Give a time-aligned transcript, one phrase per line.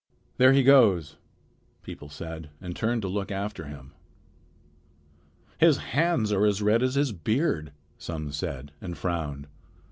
[0.37, 1.17] "There he goes,"
[1.83, 3.91] people said, and turned to look after him.
[5.59, 9.45] "His hands are as red as his beard," some said, and frowned.